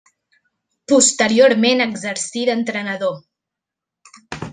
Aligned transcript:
Posteriorment 0.93 1.83
exercí 1.85 2.47
d'entrenador. 2.51 3.17